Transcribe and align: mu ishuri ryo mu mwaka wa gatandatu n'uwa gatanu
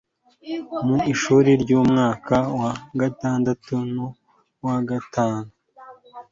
mu 0.87 0.97
ishuri 1.13 1.49
ryo 1.63 1.77
mu 1.81 1.85
mwaka 1.91 2.35
wa 2.59 2.71
gatandatu 2.99 3.73
n'uwa 3.93 4.75
gatanu 4.89 5.49